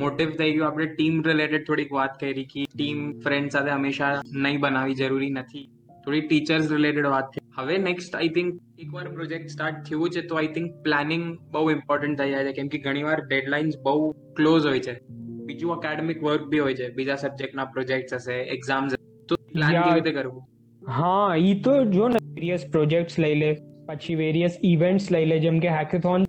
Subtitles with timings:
[0.00, 0.66] Motive થઈ ગયું.
[0.66, 5.68] આપણે ટીમ રિલેટેડ થોડીક વાત કરી કે ટીમ ફ્રેન્ડ સાથે હંમેશા નહીં બનાવવી જરૂરી નથી.
[6.04, 7.46] થોડી ટીચર્સ રિલેટેડ વાત થઈ.
[7.56, 12.18] હવે નેક્સ્ટ આઈ થિંક એકવાર પ્રોજેક્ટ સ્ટાર્ટ થયું છે તો આઈ થિંક પ્લાનિંગ બહુ ઇમ્પોર્ટન્ટ
[12.18, 12.52] થઈ જાય છે.
[12.52, 15.00] કેમ કે ઘણીવાર ડેડલાઇન્સ બહુ ક્લોઝ હોય છે.
[15.44, 16.90] બીજું એકેડેમિક વર્ક બી હોય છે.
[16.90, 18.94] બીજા સબ્જેક્ટના પ્રોજેક્ટ હશે એક્ઝામ્સ
[19.28, 20.42] તો પ્લાન કેવી રીતે કરવું?
[20.82, 23.56] હા ઈ તો જો ને વેરિયસ પ્રોજેક્ટ્સ લઈ લે
[23.86, 25.38] પછી વેરિયસ ઇવેન્ટ્સ લઈ લે.
[25.38, 26.25] જેમ કે hackathon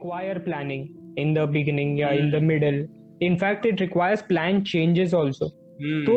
[0.00, 0.88] require planning
[1.18, 2.78] in the beginning yeah in the middle
[3.20, 5.48] in fact it requires plan changes also
[6.06, 6.16] તો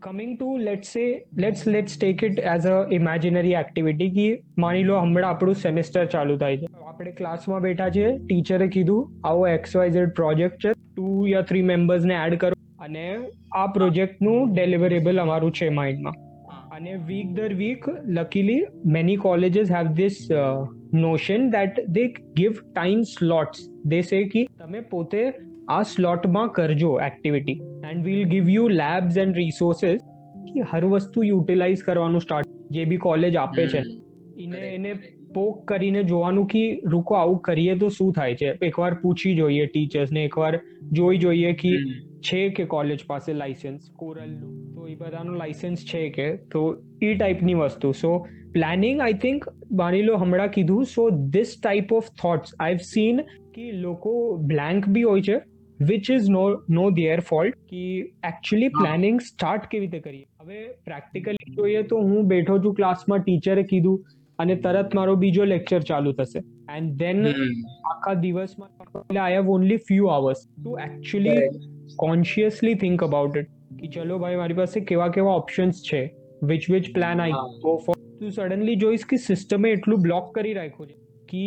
[0.00, 1.04] coming to let's say
[1.36, 4.26] let's let's take it as a imaginary activity કે
[4.58, 9.48] માની લો હમણાં આપણું સેમેસ્ટર ચાલુ થાય છે આપણે ક્લાસમાં બેઠા છે ટીચરે કીધું આવો
[9.48, 13.04] એક્સ વાય ઝેડ પ્રોજેક્ટ છે ટુ યા થ્રી મેમ્બર્સને એડ કરો અને
[13.56, 16.22] આ પ્રોજેક્ટનું ડેલિવરેબલ અમારું છે માઇન્ડમાં
[16.72, 20.18] અને વીક દર week luckily many colleges have this
[20.96, 25.20] notion that they give time slots they say કે તમે પોતે
[25.70, 30.02] આ સ્લોટમાં કરજો activity and will give you labs and resources
[30.48, 33.84] કે હર વસ્તુ યુટિલાઇઝ કરવાનું સ્ટાર્ટ જે બી કોલેજ આપે છે
[34.38, 34.92] એને એને
[35.32, 40.22] પોક કરીને જોવાનું કે રૂકો આવું કરીએ તો શું થાય છે એકવાર પૂછી જોઈએ ટીચર્સને
[40.22, 40.52] એકવાર
[40.92, 41.72] જોઈ જોઈએ કે
[42.22, 46.62] છે કે કોલેજ પાસે લાઇસન્સ કોરલનું તો એ બધાનું લાઇસન્સ છે કે તો
[47.02, 48.12] એ ટાઈપની વસ્તુ સો
[48.52, 53.22] પ્લાનિંગ આઈ થિંક માની લો હમણાં કીધું so this type of thoughts I have seen
[53.52, 55.38] કે લોકો બ્લેન્ક બી હોય છે
[55.80, 57.84] which is no no their fault કે
[58.24, 63.64] એકચ્યુઅલી પ્લાનિંગ સ્ટાર્ટ કેવી રીતે કરીએ હવે પ્રેક્ટિકલી જોઈએ તો હું બેઠો છું ક્લાસમાં ટીચરે
[63.64, 69.82] કીધું અને તરત મારો બીજો લેક્ચર ચાલુ થશે એન્ડ દેન આખા દિવસમાં I have only
[69.84, 75.36] few hours to actually consciously think about it કે ચલો ભાઈ મારી પાસે કેવા કેવા
[75.36, 76.02] ઓપ્શન્સ છે
[76.44, 80.90] which which plan I go for તું સડનલી જોઈશ કે સિસ્ટમે એટલું બ્લોક કરી રાખ્યું
[80.90, 81.46] છે કે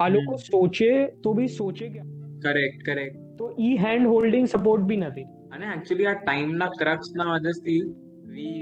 [0.00, 0.90] આ લોકો સોચે
[1.22, 2.04] તો બી સોચે કે
[2.42, 7.80] કરેક્ટ કરેક્ટ તો ઈ હેન્ડ હોલ્ડિંગ સપોર્ટ બી નથી અને એકચ્યુઅલી આ ટાઈમના ક્રક્સના વજહથી
[8.28, 8.54] વી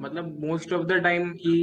[0.00, 1.62] મતલબ મોસ્ટ ઓફ ધ ટાઈમ ઈ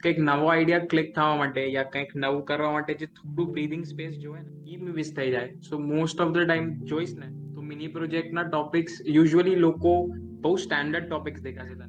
[0.00, 4.18] કંઈક નવો આઈડિયા ક્લિક થવા માટે યા કંઈક નવું કરવા માટે જે થોડું બ્રીધિંગ સ્પેસ
[4.18, 7.90] જોવે ને એ મિસ થઈ જાય so most of the time જોઈશ ને તો મિની
[7.90, 9.94] પ્રોજેક્ટના ટોપિક્સ યુઝ્યુઅલી લોકો
[10.42, 11.88] બહુ સ્ટેન્ડર્ડ ટોપિક્સ દેખાશે તને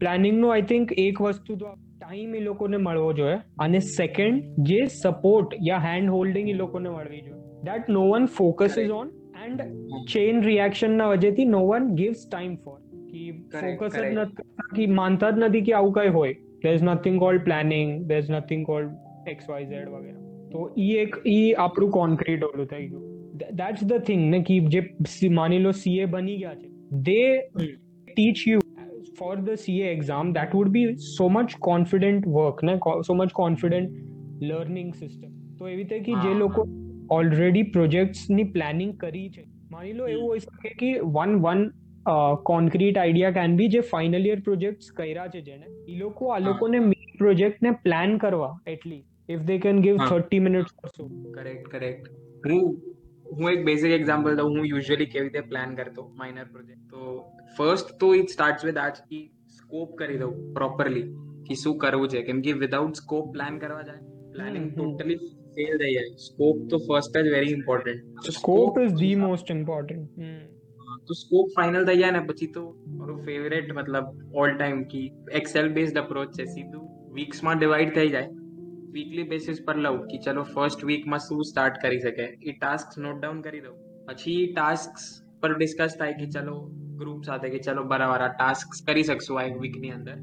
[0.00, 1.70] પ્લાનિંગનો આઈ થિંક એક વસ્તુ તો
[2.00, 7.22] ટાઈમ એ લોકોને મળવો જોઈએ અને સેકન્ડ જે સપોર્ટ યા હેન્ડ હોલ્ડિંગ એ લોકોને મળવી
[7.22, 9.10] જોઈએ that no one focus is on
[9.46, 9.66] and
[10.08, 13.26] chain રિએક્શનના વજહથી no one gives time for કે
[13.58, 14.48] ફોકસ જ નથી
[14.78, 18.28] કે માનતા જ નથી કે આવું કઈ હોય there is nothing called planning there is
[18.28, 18.90] nothing called
[19.26, 20.18] x y z વગેરે
[20.50, 25.30] તો ઈ એક ઈ આપણું કોન્ક્રીટ ઓલું થઈ ગયું દેટ્સ ધ થિંગ ને કે જે
[25.30, 26.68] માની લો સીએ બની ગયા છે
[27.02, 27.20] they
[28.08, 28.60] teach you
[29.18, 33.98] for the CA exam that would be so much confident work ને so much confident
[34.42, 36.66] learning system તો એવી રીતે કે જે લોકો
[37.10, 41.64] ઓલરેડી પ્રોજેક્ટ્સની પ્લાનિંગ કરી છે માની લો એવું હોઈ શકે કે one one
[42.42, 46.78] concrete idea can be જે ફાઇનલ યર પ્રોજેક્ટ્સ કર્યા છે જેને એ લોકો આ લોકોને
[46.80, 52.10] મેઇન પ્રોજેક્ટને પ્લાન કરવા at least if they can give thirty minutes or so correct correct
[52.46, 52.80] હું
[53.32, 57.16] હું એક બેઝિક એક્ઝામ્પલ દઉં હું યુઝ્યુઅલી કેવી રીતે પ્લાન કરતો માઇનર પ્રોજેક્ટ તો
[57.56, 59.24] ફર્સ્ટ તો ઇટ સ્ટાર્ટ વિથ આજ કી
[59.56, 61.08] સ્કોપ કરી દઉં પ્રોપરલી
[61.44, 64.02] કે શું કરવું છે કેમ કે વિધાઉટ સ્કોપ પ્લાન કરવા જાય
[64.32, 65.18] પ્લાનિંગ ટોટલી
[65.54, 70.20] ફેલ થઈ જાય સ્કોપ તો ફર્સ્ટ જ very important scope is the most important
[71.06, 72.64] તો સ્કોપ ફાઇનલ થઈ જાય ને પછી તો
[72.94, 78.28] મારું ફેવરેટ મતલબ ઓલ ટાઈમ કી એક્સેલ બેઝડ અપ્રોચ છે સીધું વીક્સમાં ડિવાઈડ થઈ જાય
[78.94, 83.18] વીકલી બેસિસ પર લઉં કે ચલો ફર્સ્ટ વીકમાં શું સ્ટાર્ટ કરી શકે એ ટાસ્ક નોટ
[83.18, 83.76] ડાઉન કરી દઉં
[84.08, 85.04] પછી ટાસ્ક
[85.42, 86.56] પર ડિસ્કસ થાય કે ચલો
[86.96, 90.18] ગ્રુપ સાથે કે ચલો બરાબર આ ટાસ્ક કરી શકશું આ એક વીકની અંદર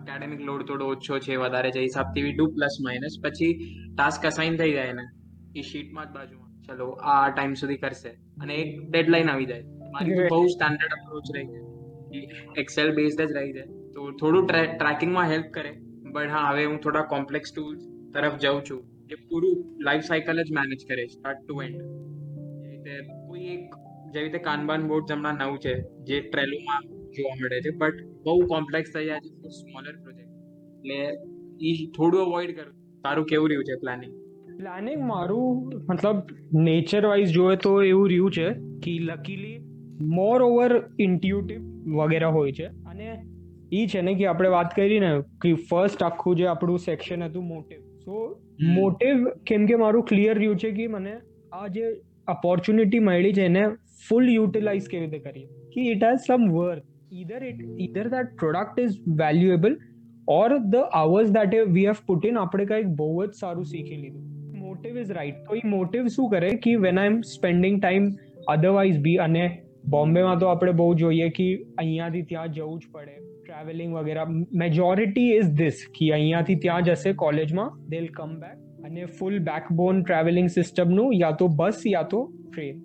[0.00, 4.56] એકેડેમિક લોડ થોડો ઓછો છે વધારે છે હિસાબથી વી ડુ પ્લસ માઇનસ પછી ટાસ્ક અસાઇન
[4.56, 5.06] થઈ જાય ને
[5.54, 10.18] એ શીટમાં જ બાજુમાં ચલો આ ટાઈમ સુધી કરશે અને એક ડેડલાઇન આવી જાય મારી
[10.26, 12.20] બહુ સ્ટાન્ડર્ડ અપ્રોચ રહી છે
[12.56, 15.72] એક્સેલ બેઝડ જ રહી છે તો થોડું ટ્રેકિંગમાં હેલ્પ કરે
[16.08, 17.82] બટ હા હવે હું થોડા કોમ્પ્લેક્સ ટૂલ્સ
[18.15, 22.93] તરફ જાઉં છું કે પૂરું લાઈફ સાયકલ જ મેનેજ કરે સ્ટાર્ટ ટુ એન્ડ જેવી રીતે
[23.27, 23.63] કોઈ એક,
[24.13, 25.73] જેવી રીતે કાનબાન બોર્ડ હમણાં નવું છે,
[26.03, 26.81] જે ટ્રેલોમાં
[27.11, 30.31] જોવા મળે છે બટ બહુ કોમ્પ્લેક્સ થઈ જાય છે સ્મોલર પ્રોજેક્ટ
[30.77, 30.99] એટલે
[31.61, 32.73] એ થોડું અવોઇડ કરું.
[33.03, 34.13] તારું કેવું રહ્યું છે પ્લાનિંગ
[34.57, 36.17] પ્લાનિંગ મારું, મતલબ
[36.59, 38.47] નેચર વાઇઝ જોઈએ તો એવું રહ્યું છે
[38.83, 39.57] કે લકીલી
[40.17, 41.61] મોર ઓવર ઇન્ટ્યુટિવ
[41.97, 42.67] વગેરે હોય છે.
[42.91, 43.07] અને
[43.71, 45.11] એ છે ને કે આપણે વાત કરી ને
[45.41, 48.22] કે ફર્સ્ટ આખું જે આપણું સેક્શન હતું મોટિવ સો
[48.70, 51.16] મોટિવ કેમ કે મારું ક્લિયર રહ્યું છે કે મને
[51.52, 51.90] આ જે
[52.28, 53.66] ઓપોર્ચ્યુનિટી મળી છે એને
[54.08, 58.78] ફૂલ યુટિલાઇઝ કેવી રીતે કરીએ કે it has some worth either it either that product
[58.78, 59.76] is valuable
[60.28, 64.28] or the hours that we have put in આપણે કંઈક બહુ જ સારું શીખી લીધું
[64.60, 68.08] મોટિવ ઇઝ રાઈટ તો એ મોટિવ શું કરે કે when I am spending time
[68.48, 69.42] otherwise બી અને
[69.88, 71.46] બોમ્બેમાં તો આપણે બહુ જોઈએ કે
[71.78, 73.14] અહીંયાથી ત્યાં જવું જ પડે
[73.44, 74.26] ટ્રાવેલિંગ વગેરે
[74.60, 80.02] મેજોરિટી ઇઝ ધીસ કે અહીંયાથી ત્યાં જશે કોલેજમાં દે વિલ કમ બેક અને ફૂલ બેકબોન
[80.02, 82.84] ટ્રાવેલિંગ સિસ્ટમનું યા તો બસ યા તો train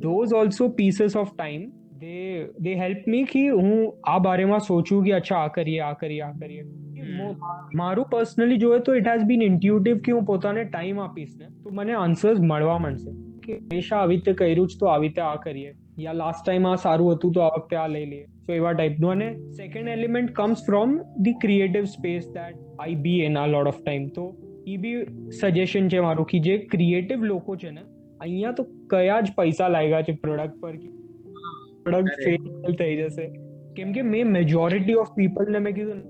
[0.00, 1.62] those also pieces of time
[2.00, 2.24] they
[2.60, 3.70] they help me કે હું
[4.08, 6.66] આ બારેમાં સોચું કે અચ્છા આ કરીએ આ કરીએ આ કરીએ
[7.12, 7.34] મો-
[7.74, 11.74] મારું પર્સનલી જોઈએ તો ઇટ હેઝ બીન ઇન્ટ્યુટિવ કે હું પોતાને ટાઈમ આપીશ ને તો
[11.74, 15.72] મને આન્સર્સ મળવા મળશે કે હંમેશા આવી રીતે કર્યું જ તો આવી રીતે આ કરીએ
[15.98, 19.14] યા લાસ્ટ ટાઈમ આ સારું હતું તો આ વખતે આ લઈ લઈએ સો એવા ટાઈપનું
[19.16, 23.80] અને second element comes from the creative space that I be an a lot of
[23.80, 24.26] time તો
[24.66, 24.96] એ બી
[25.38, 27.84] સજેશન છે મારું કે જે ક્રિએટિવ લોકો છે ને
[28.20, 30.74] અહીંયા તો કયા જ પૈસા લાગ્યા છે પ્રોડક્ટ પર
[31.84, 33.28] પ્રોડક્ટ ફેલ થઈ જશે
[33.74, 36.04] કેમ કે મેં મેજોરિટી ઓફ પીપલને મેં કીધું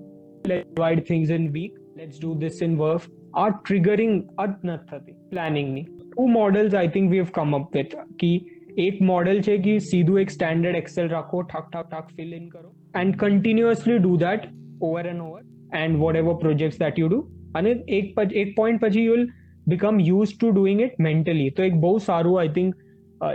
[0.44, 5.16] let divide things in week let's do this in work આ ટ્રિગરિંગ જ નથી થતી
[5.30, 8.36] પ્લાનિંગની two models I think we have come up with કી
[8.78, 12.68] એક મોડલ છે કે સીધું એક સ્ટેન્ડર્ડ એક્સેલ રાખો ઠાક ઠાક ઠાક ફિલ ઇન કરો
[12.96, 14.48] and continuously do that
[14.82, 15.42] over and over
[15.76, 17.22] and whatever projects that you do
[17.54, 19.26] અને એક પછી એક પોઈન્ટ પછી you will
[19.66, 22.86] become use to doing it mentally તો એક બહુ સારું આઈ થિંક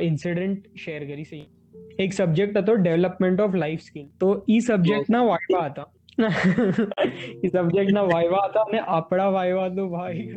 [0.02, 1.42] ઇન્સિડન્ટ શેર કરી છે
[2.00, 5.88] એક સબ્જેક્ટ હતો ડેવલપમેન્ટ ઓફ લાઈફ સ્કિલ તો ઈ સબ્જેક્ટના વાયવા હતા
[7.44, 10.28] ઈ સબ્જેક્ટના વાયવા હતા અને આપણા વાયવા તો ભાઈ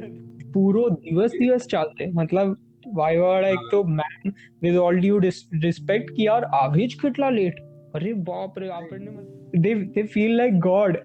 [0.52, 2.56] પૂરો દિવસ દિવસ ચાલતે મતલબ
[2.94, 5.22] વાયવા વાળા એક તો man with all due
[5.62, 9.16] respect કે યાર આવે જ કેટલા લેટ અરે બાપ રે આપણને
[9.60, 11.00] દે દે ફીલ લાઈક ગોડ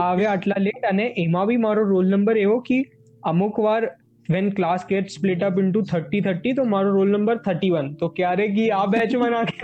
[0.00, 2.78] આવે આટલા લેટ અને એમાં બી મારો રોલ નંબર એવો કે
[3.22, 3.80] અમુક વાર
[4.28, 8.10] when class get split up into thirty thirty તો મારો રોલ નંબર થર્ટી વન તો
[8.12, 9.62] ક્યારેક ઈ આ બેચમાં નાખે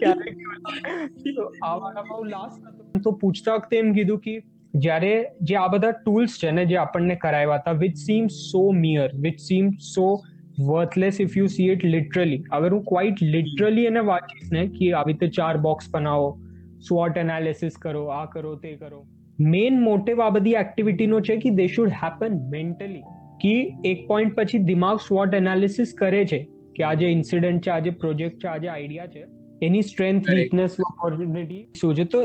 [0.00, 0.42] ક્યારેક
[1.30, 4.36] તો આ વાળામાં હું લાસ્ટ હતો તો પૂછતા વખતે એમ કીધું કે
[4.73, 9.07] જ્યારે જે આ બધા ટૂલ્સ છે ને જે આપણને કરાવ્યા હતા which seem so mere
[9.21, 10.09] which seem so
[10.67, 15.15] worthless if you see it literally હવે હું ક્વાઇટ લિટરલી એને વાંચીશ ને કે આવી
[15.15, 16.29] રીતે ચાર બોક્સ બનાવો
[16.79, 19.01] સ્વોટ એનાલિસિસ કરો, આ કરો, તે કરો.
[19.39, 23.03] મેઇન મોટિવ આ બધી એક્ટિવિટીનો છે કે દે શુડ હેપન મેન્ટલી
[23.43, 23.55] કે
[23.91, 26.39] એક પોઈન્ટ પછી દિમાગ સ્વોટ એનાલિસિસ કરે છે
[26.75, 29.25] કે આ જે ઇન્સિડન્ટ છે, આ જે પ્રોજેક્ટ છે, આ જે આઈડિયા છે
[29.62, 30.42] એની સ્ટ્રેન્થ Correct.
[30.42, 32.20] વીકનેસ ઓપોર્ચ્યુનિટી શું છે તો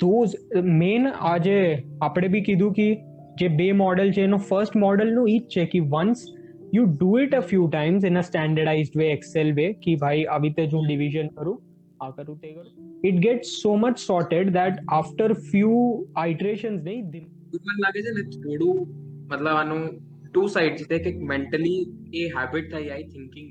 [0.00, 0.34] ધોઝ
[0.74, 1.56] મેઇન આજે
[2.00, 2.88] આપણે બી કીધું કે
[3.36, 6.24] જે બે મોડલ છે એનો ફર્સ્ટ મોડલનું ઈ જ છે કે once
[6.72, 10.50] you do it a few times in a standardized way Excel way કે ભાઈ આવી
[10.50, 11.58] રીતે જ હું ડિવિઝન કરું
[12.00, 12.68] આ કરું તે કરું
[13.04, 15.80] it get so much sorted that after few
[16.16, 17.30] iterations નહીં દિમ-
[17.62, 18.84] મને લાગે છે ને થોડું
[19.26, 19.82] મતલબ આનું
[20.26, 21.78] ટુ સાઇડ છે કે મેન્ટલી
[22.16, 23.48] એ હેબિટ થઈ જાય થિંકિંગ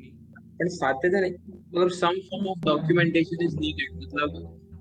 [0.54, 1.30] ની પણ સાથે છે ને
[1.72, 4.34] મતલબ some form of documentation is needed મતલબ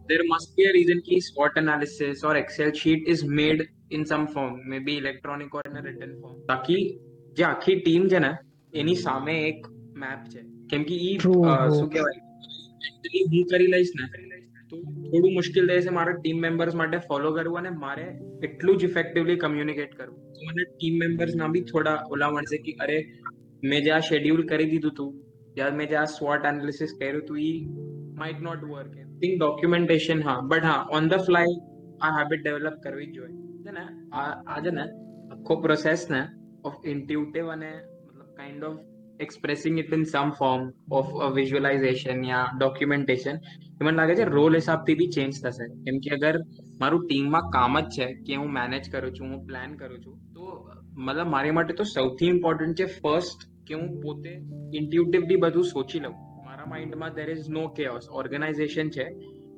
[0.09, 4.27] there must be a reason ki SWOT analysis or Excel sheet is made in some
[4.27, 6.37] form, maybe electronic or in a written form.
[6.47, 6.79] તાકી
[7.33, 8.33] જે આખી ટીમ છે ને
[8.75, 10.41] એની સામે એક મેપ છે
[10.71, 11.77] કેમ કે ઈ True, અ, true.
[11.79, 12.21] શું કહેવાય
[12.83, 14.09] mentally હું કરી લઈશ ને
[14.71, 18.05] તો થોડું મુશ્કેલ રહેશે મારા ટીમ મેમ્બર્સ માટે ફોલો કરવું અને મારે
[18.43, 22.73] એટલું જ ઇફેક્ટિવલી કમ્યુનિકેટ કરવું તો મને ટીમ મેમ્બર્સ ના બી થોડા ઓલા મળશે કે
[22.81, 22.99] અરે
[23.65, 25.11] મેં જે આ શેડ્યુલ કરી દીધું હતું
[25.56, 27.56] યા મેં જે આ સ્વોટ એનાલિસિસ કર્યું હતું I
[28.18, 31.58] might not work think documentation હા બટ હા ઓન ધ ફ્લાય
[32.02, 33.36] આ હેબિટ ડેવલપ કરવી જ જોઈએ
[33.66, 34.88] છે ને આ આ છે ને
[35.32, 36.24] આખો પ્રોસેસ ને
[36.64, 37.70] ઓફ ઇન્ટ્યુટિવ અને
[38.08, 38.82] મતલબ kind of
[39.20, 43.38] expressing it in some form of visualisation yeah documentation
[43.72, 46.36] એ મને લાગે છે રોલ હિસાબથી બી ચેન્જ થશે કેમ કે અગર
[46.82, 50.46] મારું ટીમમાં કામ જ છે કે હું મેનેજ કરું છું હું પ્લાન કરું છું તો
[51.00, 54.34] મતલબ મારી માટે તો સૌથી ઇમ્પોર્ટન્ટ છે ફર્સ્ટ કે હું પોતે
[54.74, 56.14] ઇન્ટ્યુટિવલી બધું સોચી લઉં.
[56.46, 59.04] મારા માઇન્ડમાં there is no chaos organisation છે.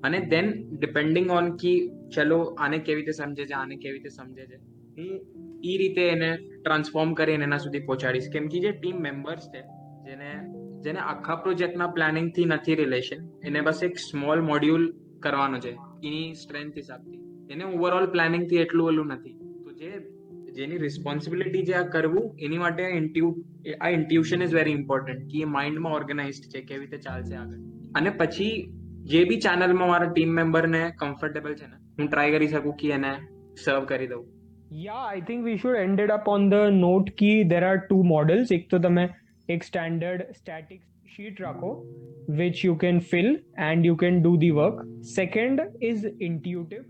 [0.04, 4.46] અને દેન ડિપેન્ડિંગ ઓન કી ચલો આને કેવી રીતે સમજે છે, આને કેવી રીતે સમજે
[4.46, 4.56] છે,
[4.98, 8.30] હું એ રીતે એને ટ્રાન્સફોર્મ કરીને એના સુધી પહોંચાડીશ.
[8.34, 9.62] કેમ કે જે ટીમ મેમ્બર્સ છે,
[10.06, 10.30] જેને
[10.82, 14.84] જેને આખા પ્રોજેક્ટના પ્લાનિંગથી નથી રિલેશન એને બસ એક સ્મોલ મોડ્યુલ
[15.20, 15.72] કરવાનો છે.
[16.04, 17.20] એની સ્ટ્રેન્થ હિસાબથી.
[17.52, 19.38] એને ઓવરઓલ પ્લાનિંગથી એટલું ઓલું નથી.
[20.59, 23.31] જેની રિસ્પોન્સિબિલિટી છે આ કરવું એની માટે ઇન્ટ્યુ
[23.87, 27.63] આ ઇન્ટ્યુશન ઇઝ વેરી ઇમ્પોર્ટન્ટ કે એ માઇન્ડમાં ઓર્ગેનાઇઝડ છે કેવી રીતે ચાલશે આગળ
[28.01, 28.51] અને પછી
[29.13, 33.13] જે બી ચેનલમાં મારા ટીમ મેમ્બરને કમ્ફર્ટેબલ છે ને હું ટ્રાય કરી શકું કે એને
[33.65, 34.29] સર્વ કરી દઉં
[34.73, 38.03] Yeah, I think we should end it up on the note ki there are two
[38.11, 38.53] models.
[38.59, 39.05] એક તો તમે
[39.49, 40.81] એક standard static
[41.15, 41.71] sheet રાખો
[42.41, 43.31] which you can fill
[43.69, 44.79] and you can do the work.
[45.19, 46.85] Second is intuitive.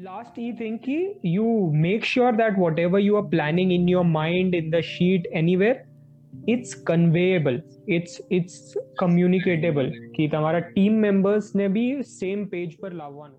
[0.00, 0.94] last ये think कि
[1.26, 5.26] you make sure that whatever you are planning in your mind in the sheet
[5.56, 5.82] anywhere
[6.48, 13.36] it's conveyable it's it's communicable कि तुम्हारा team members ने भी same page पर लावाना